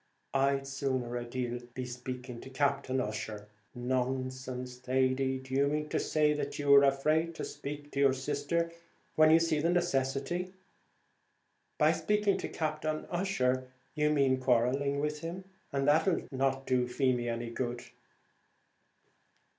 I'd 0.33 0.65
sooner 0.65 1.15
a 1.15 1.23
deal 1.23 1.59
be 1.75 1.85
speaking 1.85 2.41
to 2.41 2.49
Captain 2.49 2.99
Ussher." 2.99 3.47
"Nonsense, 3.75 4.77
Thady; 4.77 5.37
do 5.37 5.53
you 5.53 5.67
mean 5.67 5.89
to 5.89 5.99
say 5.99 6.33
you 6.53 6.73
are 6.73 6.83
afraid 6.85 7.35
to 7.35 7.45
speak 7.45 7.91
to 7.91 7.99
your 7.99 8.13
sister 8.13 8.71
when 9.15 9.29
you 9.29 9.39
see 9.39 9.59
the 9.59 9.69
necessity? 9.69 10.53
By 11.77 11.91
speaking 11.91 12.39
to 12.39 12.49
Captain 12.49 13.05
Ussher 13.11 13.67
you 13.93 14.09
mean 14.09 14.39
quarrelling 14.41 14.99
with 15.01 15.19
him, 15.19 15.43
and 15.71 15.87
that's 15.87 16.07
not 16.31 16.31
what'll 16.31 16.61
do 16.61 16.87
Feemy 16.87 17.29
any 17.29 17.51
good." 17.51 17.83